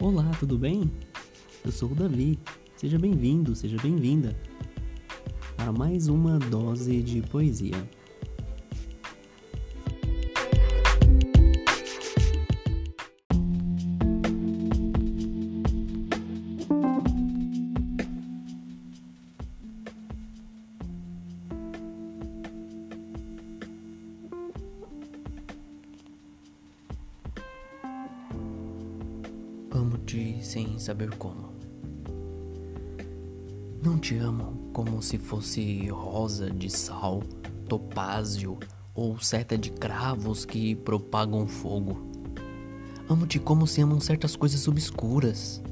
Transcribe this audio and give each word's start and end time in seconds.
Olá, 0.00 0.30
tudo 0.38 0.56
bem? 0.56 0.88
Eu 1.64 1.72
sou 1.72 1.90
o 1.90 1.94
Davi. 1.94 2.38
Seja 2.76 2.96
bem-vindo, 2.96 3.56
seja 3.56 3.76
bem-vinda 3.82 4.38
para 5.56 5.72
mais 5.72 6.06
uma 6.06 6.38
dose 6.38 7.02
de 7.02 7.20
poesia. 7.22 7.74
Amo-te 29.88 30.36
sem 30.42 30.78
saber 30.78 31.16
como. 31.16 31.48
Não 33.82 33.96
te 33.96 34.18
amo 34.18 34.68
como 34.70 35.00
se 35.00 35.16
fosse 35.16 35.88
rosa 35.88 36.50
de 36.50 36.68
sal, 36.68 37.22
topázio 37.66 38.58
ou 38.94 39.18
seta 39.18 39.56
de 39.56 39.70
cravos 39.70 40.44
que 40.44 40.74
propagam 40.74 41.46
fogo. 41.46 41.96
Amo-te 43.08 43.38
como 43.38 43.66
se 43.66 43.80
amam 43.80 43.98
certas 43.98 44.36
coisas 44.36 44.68
obscuras, 44.68 45.62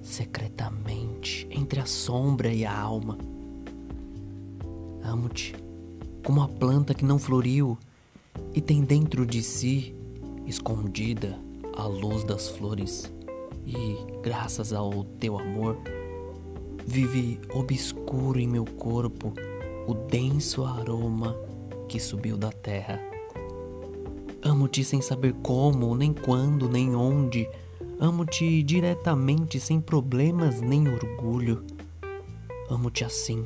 secretamente, 0.00 1.46
entre 1.50 1.78
a 1.78 1.84
sombra 1.84 2.50
e 2.50 2.64
a 2.64 2.74
alma. 2.74 3.18
Amo-te 5.02 5.54
como 6.24 6.40
a 6.40 6.48
planta 6.48 6.94
que 6.94 7.04
não 7.04 7.18
floriu 7.18 7.76
e 8.54 8.62
tem 8.62 8.80
dentro 8.80 9.26
de 9.26 9.42
si, 9.42 9.94
escondida, 10.46 11.38
a 11.76 11.86
luz 11.86 12.24
das 12.24 12.48
flores 12.48 13.12
e, 13.68 13.98
graças 14.22 14.72
ao 14.72 15.04
teu 15.04 15.38
amor, 15.38 15.76
vive 16.86 17.38
obscuro 17.52 18.40
em 18.40 18.48
meu 18.48 18.64
corpo 18.64 19.34
o 19.86 19.92
denso 19.92 20.64
aroma 20.64 21.36
que 21.86 22.00
subiu 22.00 22.38
da 22.38 22.50
terra. 22.50 22.98
Amo-te 24.42 24.82
sem 24.84 25.02
saber 25.02 25.34
como, 25.42 25.94
nem 25.94 26.14
quando, 26.14 26.68
nem 26.68 26.94
onde. 26.94 27.48
Amo-te 28.00 28.62
diretamente, 28.62 29.60
sem 29.60 29.80
problemas 29.80 30.62
nem 30.62 30.88
orgulho. 30.88 31.64
Amo-te 32.70 33.04
assim, 33.04 33.44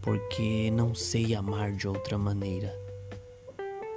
porque 0.00 0.70
não 0.72 0.94
sei 0.94 1.34
amar 1.34 1.72
de 1.72 1.86
outra 1.86 2.18
maneira. 2.18 2.74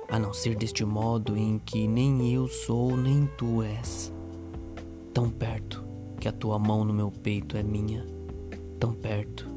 A 0.07 0.19
não 0.19 0.33
ser 0.33 0.55
deste 0.55 0.85
modo 0.85 1.35
em 1.35 1.57
que 1.57 1.87
nem 1.87 2.31
eu 2.31 2.47
sou, 2.47 2.95
nem 2.97 3.25
tu 3.37 3.63
és 3.63 4.11
tão 5.13 5.29
perto 5.29 5.83
que 6.19 6.27
a 6.27 6.31
tua 6.31 6.57
mão 6.59 6.83
no 6.83 6.93
meu 6.93 7.11
peito 7.11 7.57
é 7.57 7.63
minha, 7.63 8.05
tão 8.79 8.93
perto 8.93 9.47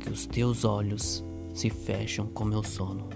que 0.00 0.10
os 0.10 0.26
teus 0.26 0.64
olhos 0.64 1.24
se 1.54 1.70
fecham 1.70 2.26
com 2.26 2.44
meu 2.44 2.62
sono. 2.62 3.08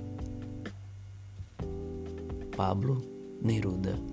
Pablo 2.57 3.03
Neruda 3.41 4.12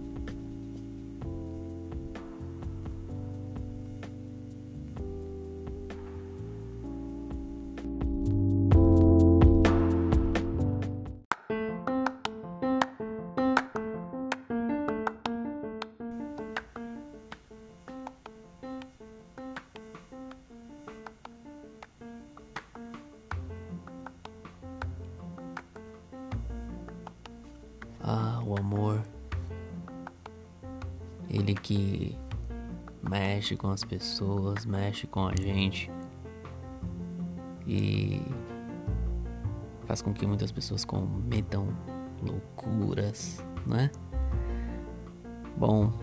o 28.49 28.58
amor. 28.58 29.04
Ele 31.30 31.54
que 31.54 32.17
mexe 33.08 33.55
com 33.55 33.70
as 33.70 33.83
pessoas, 33.83 34.65
mexe 34.65 35.05
com 35.05 35.27
a 35.27 35.36
gente 35.36 35.92
e 37.67 38.21
faz 39.86 40.02
com 40.02 40.11
que 40.11 40.26
muitas 40.26 40.52
pessoas 40.52 40.83
cometam 40.83 41.67
loucuras, 42.21 43.43
né? 43.65 43.92
Bom, 45.55 45.93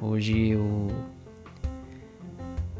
hoje 0.00 0.50
eu 0.50 0.88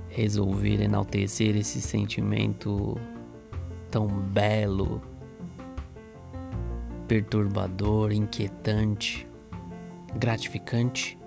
resolvi 0.08 0.80
enaltecer 0.80 1.56
esse 1.56 1.80
sentimento 1.80 2.96
tão 3.90 4.06
belo 4.06 5.00
perturbador, 7.10 8.12
inquietante, 8.12 9.26
gratificante. 10.14 11.18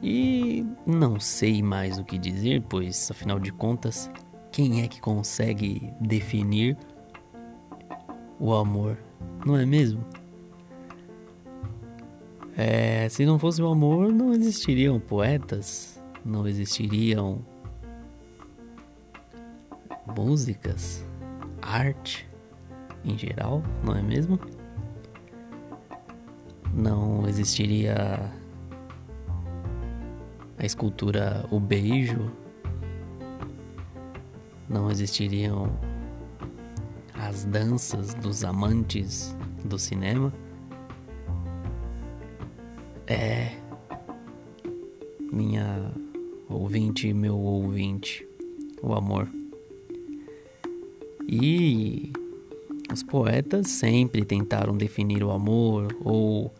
E 0.00 0.64
não 0.86 1.18
sei 1.18 1.60
mais 1.60 1.98
o 1.98 2.04
que 2.04 2.16
dizer, 2.16 2.62
pois 2.68 3.10
afinal 3.10 3.40
de 3.40 3.50
contas, 3.50 4.08
quem 4.52 4.84
é 4.84 4.86
que 4.86 5.00
consegue 5.00 5.92
definir 6.00 6.78
o 8.38 8.54
amor, 8.54 8.96
não 9.44 9.56
é 9.56 9.66
mesmo? 9.66 10.04
É, 12.56 13.08
se 13.08 13.26
não 13.26 13.40
fosse 13.40 13.60
o 13.60 13.66
amor, 13.66 14.12
não 14.12 14.32
existiriam 14.32 15.00
poetas, 15.00 16.00
não 16.24 16.46
existiriam 16.46 17.44
músicas, 20.16 21.04
arte 21.60 22.30
em 23.04 23.16
geral, 23.16 23.62
não 23.84 23.94
é 23.94 24.02
mesmo? 24.02 24.38
Não 26.72 27.26
existiria 27.28 28.32
a 30.58 30.64
escultura 30.64 31.44
O 31.50 31.58
Beijo, 31.58 32.30
não 34.68 34.90
existiriam 34.90 35.70
as 37.14 37.44
danças 37.44 38.14
dos 38.14 38.44
amantes 38.44 39.36
do 39.64 39.78
cinema. 39.78 40.32
É, 43.06 43.56
minha 45.32 45.92
ouvinte, 46.48 47.12
meu 47.12 47.36
ouvinte, 47.36 48.26
o 48.82 48.94
amor. 48.94 49.28
E 51.28 52.12
os 52.92 53.02
poetas 53.02 53.68
sempre 53.68 54.24
tentaram 54.24 54.76
definir 54.76 55.24
o 55.24 55.30
amor 55.30 55.96
ou 56.04 56.52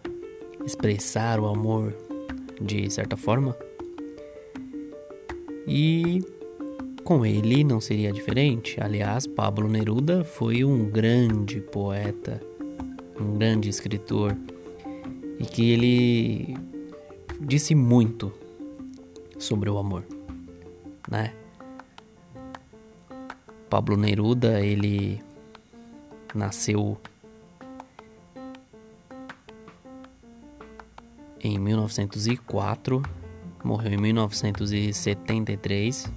expressar 0.64 1.38
o 1.38 1.46
amor 1.46 1.94
de 2.60 2.88
certa 2.90 3.16
forma. 3.16 3.56
E 5.66 6.24
com 7.04 7.26
ele 7.26 7.62
não 7.64 7.80
seria 7.80 8.12
diferente. 8.12 8.80
Aliás, 8.80 9.26
Pablo 9.26 9.68
Neruda 9.68 10.24
foi 10.24 10.64
um 10.64 10.88
grande 10.88 11.60
poeta, 11.60 12.40
um 13.20 13.36
grande 13.36 13.68
escritor 13.68 14.36
e 15.38 15.44
que 15.44 15.70
ele 15.70 16.56
disse 17.40 17.74
muito 17.74 18.32
sobre 19.38 19.68
o 19.68 19.78
amor, 19.78 20.04
né? 21.10 21.32
Pablo 23.68 23.96
Neruda, 23.96 24.60
ele 24.60 25.20
nasceu 26.38 26.98
em 31.42 31.58
1904, 31.58 33.02
morreu 33.64 33.92
em 33.92 33.96
1973, 33.96 36.12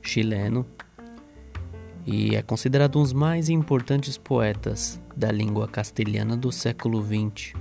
chileno, 0.00 0.64
e 2.06 2.34
é 2.34 2.42
considerado 2.42 2.98
um 2.98 3.02
dos 3.02 3.12
mais 3.12 3.48
importantes 3.48 4.16
poetas 4.16 5.00
da 5.14 5.30
língua 5.30 5.68
castelhana 5.68 6.36
do 6.36 6.50
século 6.50 7.04
XX. 7.04 7.52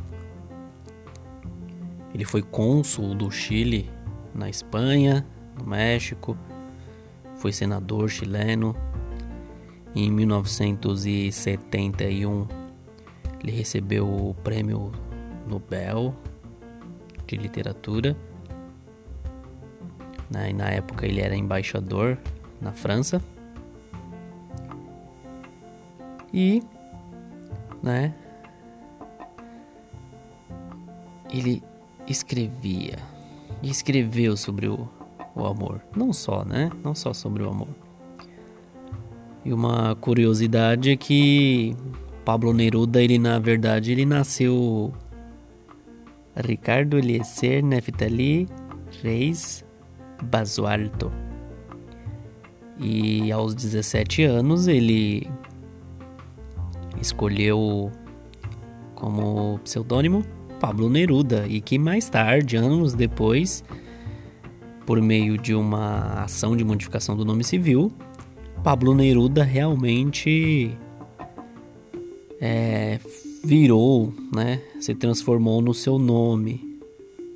Ele 2.13 2.25
foi 2.25 2.41
cônsul 2.41 3.13
do 3.13 3.29
Chile 3.29 3.89
na 4.33 4.49
Espanha, 4.49 5.25
no 5.57 5.65
México, 5.65 6.37
foi 7.35 7.51
senador 7.51 8.09
chileno 8.09 8.75
em 9.95 10.11
1971, 10.11 12.47
ele 13.41 13.51
recebeu 13.51 14.07
o 14.07 14.35
Prêmio 14.43 14.91
Nobel 15.47 16.15
de 17.27 17.37
Literatura. 17.37 18.17
Né? 20.29 20.53
Na 20.53 20.69
época, 20.69 21.05
ele 21.05 21.21
era 21.21 21.35
embaixador 21.35 22.17
na 22.59 22.71
França. 22.71 23.21
E, 26.33 26.63
né, 27.83 28.15
ele 31.29 31.61
escrevia 32.07 33.11
escreveu 33.69 34.35
sobre 34.35 34.67
o, 34.67 34.87
o 35.35 35.45
amor. 35.45 35.81
Não 35.95 36.11
só, 36.11 36.43
né? 36.43 36.71
Não 36.83 36.95
só 36.95 37.13
sobre 37.13 37.43
o 37.43 37.49
amor. 37.49 37.69
E 39.43 39.51
uma 39.51 39.95
curiosidade 39.95 40.91
é 40.91 40.95
que 40.95 41.75
Pablo 42.23 42.53
Neruda, 42.53 43.01
ele 43.01 43.17
na 43.17 43.39
verdade, 43.39 43.91
ele 43.91 44.05
nasceu 44.05 44.93
Ricardo 46.35 46.97
Eliezer 46.97 47.63
Neftali 47.63 48.47
Reis 49.01 49.65
Basualto. 50.23 51.11
E 52.79 53.31
aos 53.31 53.53
17 53.53 54.23
anos 54.23 54.67
ele 54.67 55.27
escolheu 56.99 57.91
como 58.95 59.59
pseudônimo 59.63 60.23
Pablo 60.59 60.89
Neruda 60.89 61.45
e 61.47 61.59
que 61.59 61.79
mais 61.79 62.07
tarde, 62.07 62.55
anos 62.55 62.93
depois, 62.93 63.63
por 64.85 65.01
meio 65.01 65.37
de 65.37 65.55
uma 65.55 66.23
ação 66.23 66.55
de 66.55 66.63
modificação 66.63 67.15
do 67.15 67.25
nome 67.25 67.43
civil, 67.43 67.91
Pablo 68.63 68.93
Neruda 68.93 69.43
realmente 69.43 70.71
é, 72.39 72.99
virou, 73.43 74.13
né, 74.33 74.61
se 74.79 74.93
transformou 74.93 75.61
no 75.61 75.73
seu 75.73 75.97
nome, 75.97 76.79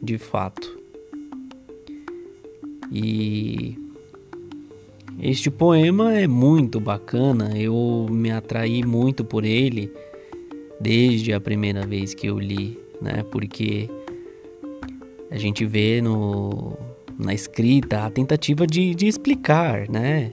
de 0.02 0.20
fato. 0.20 0.78
E 2.92 3.76
este 5.20 5.50
poema 5.50 6.14
é 6.14 6.28
muito 6.28 6.80
bacana, 6.80 7.58
eu 7.58 8.06
me 8.10 8.30
atraí 8.30 8.86
muito 8.86 9.26
por 9.26 9.44
ele 9.44 9.92
desde 10.80 11.34
a 11.34 11.40
primeira 11.40 11.88
vez 11.88 12.14
que 12.14 12.28
eu 12.28 12.38
li, 12.38 12.78
né? 13.02 13.24
Porque 13.32 13.90
a 15.32 15.38
gente 15.38 15.66
vê 15.66 16.02
no, 16.02 16.78
na 17.18 17.34
escrita 17.34 18.06
a 18.06 18.12
tentativa 18.12 18.68
de, 18.68 18.94
de 18.94 19.08
explicar, 19.08 19.90
né? 19.90 20.32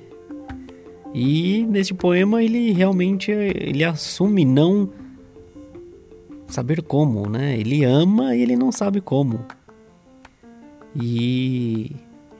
E 1.14 1.64
neste 1.66 1.92
poema 1.92 2.42
ele 2.42 2.72
realmente 2.72 3.30
ele 3.30 3.84
assume 3.84 4.44
não 4.44 4.90
saber 6.46 6.82
como, 6.82 7.28
né? 7.28 7.58
Ele 7.58 7.84
ama 7.84 8.34
e 8.34 8.42
ele 8.42 8.56
não 8.56 8.72
sabe 8.72 9.00
como. 9.00 9.44
E 10.94 11.94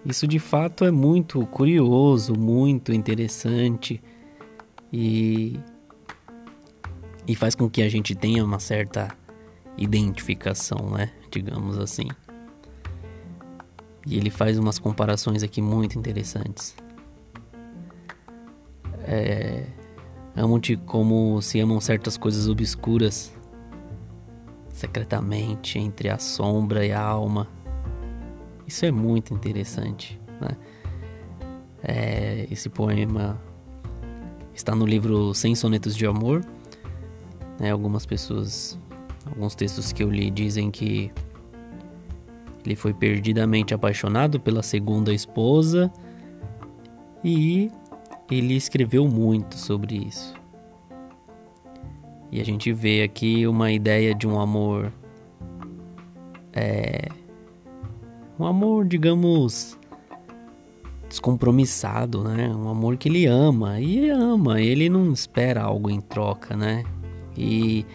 isso 0.04 0.26
de 0.26 0.38
fato 0.38 0.84
é 0.84 0.90
muito 0.90 1.44
curioso, 1.46 2.34
muito 2.34 2.92
interessante 2.92 4.02
e, 4.92 5.58
e 7.26 7.34
faz 7.34 7.54
com 7.54 7.68
que 7.68 7.82
a 7.82 7.88
gente 7.88 8.14
tenha 8.14 8.44
uma 8.44 8.58
certa 8.58 9.08
identificação, 9.76 10.90
né? 10.90 11.10
Digamos 11.30 11.78
assim. 11.78 12.08
E 14.06 14.16
ele 14.16 14.30
faz 14.30 14.58
umas 14.58 14.78
comparações 14.78 15.42
aqui 15.42 15.62
muito 15.62 15.98
interessantes. 15.98 16.74
É, 19.04 19.64
Amo-te 20.34 20.78
como 20.78 21.42
se 21.42 21.60
amam 21.60 21.78
certas 21.78 22.16
coisas 22.16 22.48
obscuras, 22.48 23.34
secretamente 24.70 25.78
entre 25.78 26.08
a 26.08 26.18
sombra 26.18 26.86
e 26.86 26.90
a 26.92 27.00
alma 27.00 27.46
isso 28.72 28.86
é 28.86 28.90
muito 28.90 29.34
interessante. 29.34 30.18
Né? 30.40 30.56
É, 31.82 32.46
esse 32.50 32.70
poema 32.70 33.38
está 34.54 34.74
no 34.74 34.86
livro 34.86 35.34
Sem 35.34 35.54
Sonetos 35.54 35.94
de 35.94 36.06
Amor. 36.06 36.42
Né? 37.60 37.70
Algumas 37.70 38.06
pessoas, 38.06 38.78
alguns 39.26 39.54
textos 39.54 39.92
que 39.92 40.02
eu 40.02 40.10
li 40.10 40.30
dizem 40.30 40.70
que 40.70 41.12
ele 42.64 42.74
foi 42.74 42.94
perdidamente 42.94 43.74
apaixonado 43.74 44.40
pela 44.40 44.62
segunda 44.62 45.12
esposa 45.12 45.92
e 47.22 47.70
ele 48.38 48.54
escreveu 48.54 49.06
muito 49.08 49.56
sobre 49.56 49.96
isso. 49.96 50.34
E 52.30 52.40
a 52.40 52.44
gente 52.44 52.72
vê 52.72 53.02
aqui 53.02 53.46
uma 53.46 53.70
ideia 53.70 54.14
de 54.14 54.26
um 54.26 54.40
amor 54.40 54.92
é, 56.52 57.08
um 58.38 58.46
amor, 58.46 58.84
digamos, 58.86 59.78
descompromissado, 61.08 62.24
né? 62.24 62.48
Um 62.48 62.68
amor 62.68 62.96
que 62.96 63.08
ele 63.08 63.26
ama 63.26 63.80
e 63.80 64.08
ama, 64.08 64.60
ele 64.60 64.88
não 64.88 65.12
espera 65.12 65.62
algo 65.62 65.90
em 65.90 66.00
troca, 66.00 66.56
né? 66.56 66.84
E, 67.36 67.86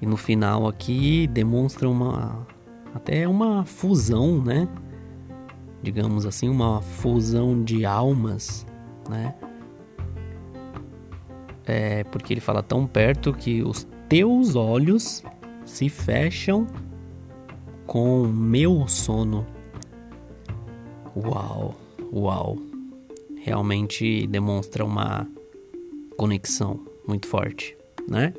e 0.00 0.06
no 0.06 0.16
final 0.16 0.66
aqui 0.68 1.26
demonstra 1.28 1.88
uma 1.88 2.46
até 2.94 3.26
uma 3.28 3.64
fusão, 3.64 4.42
né? 4.42 4.68
Digamos 5.82 6.26
assim, 6.26 6.48
uma 6.48 6.80
fusão 6.80 7.62
de 7.62 7.84
almas, 7.84 8.66
né? 9.08 9.34
É 11.66 12.04
porque 12.04 12.32
ele 12.32 12.40
fala 12.40 12.62
tão 12.62 12.86
perto 12.86 13.32
que 13.32 13.62
os 13.62 13.86
teus 14.08 14.54
olhos 14.54 15.22
se 15.64 15.88
fecham 15.88 16.66
com 17.86 18.26
meu 18.26 18.86
sono. 18.86 19.46
Uau, 21.16 21.74
uau. 22.12 22.58
Realmente 23.36 24.26
demonstra 24.26 24.84
uma 24.84 25.26
conexão 26.16 26.80
muito 27.06 27.26
forte, 27.26 27.76
né? 28.08 28.32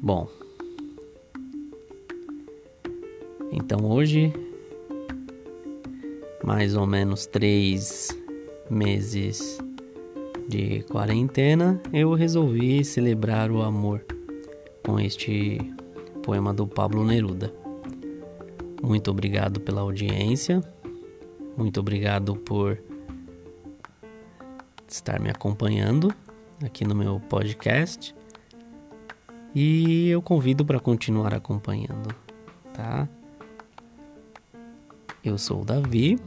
Bom. 0.00 0.28
Então 3.52 3.84
hoje, 3.90 4.32
mais 6.44 6.76
ou 6.76 6.86
menos 6.86 7.26
três 7.26 8.08
meses 8.70 9.58
de 10.48 10.82
quarentena, 10.84 11.80
eu 11.92 12.14
resolvi 12.14 12.84
celebrar 12.84 13.50
o 13.50 13.62
amor 13.62 14.04
com 14.84 14.98
este 14.98 15.58
poema 16.22 16.52
do 16.52 16.66
Pablo 16.66 17.04
Neruda. 17.04 17.52
Muito 18.82 19.10
obrigado 19.10 19.60
pela 19.60 19.80
audiência, 19.80 20.60
muito 21.56 21.78
obrigado 21.78 22.34
por 22.36 22.78
estar 24.88 25.20
me 25.20 25.30
acompanhando 25.30 26.12
aqui 26.64 26.84
no 26.84 26.94
meu 26.94 27.20
podcast 27.20 28.14
e 29.54 30.08
eu 30.08 30.20
convido 30.20 30.64
para 30.64 30.80
continuar 30.80 31.34
acompanhando, 31.34 32.14
tá? 32.74 33.08
Eu 35.24 35.38
sou 35.38 35.62
o 35.62 35.64
Davi, 35.64 36.18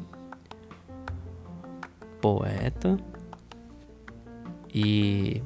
poeta, 2.26 2.98
e 4.74 5.44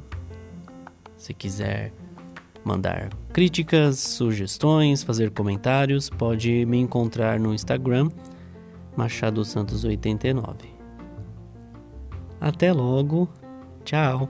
se 1.18 1.34
quiser 1.34 1.92
mandar 2.64 3.10
críticas, 3.34 4.00
sugestões, 4.00 5.04
fazer 5.04 5.32
comentários, 5.32 6.10
pode 6.10 6.66
me 6.66 6.78
encontrar 6.78 7.38
no 7.38 7.54
Instagram 7.54 8.10
Machado 8.96 9.44
Santos 9.44 9.84
89. 9.84 10.70
Até 12.40 12.72
logo. 12.72 13.28
Tchau. 13.84 14.30